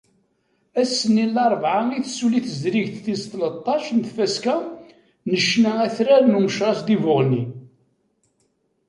[0.81, 4.55] Ass-nni n larebɛa i tessuli tezrigt tis tleṭṭac n tfaska
[5.29, 7.43] n ccna atrar n Umecras di Buɣni.